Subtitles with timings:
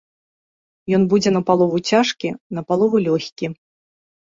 [0.97, 3.45] Ён будзе напалову цяжкі, напалову лёгкі.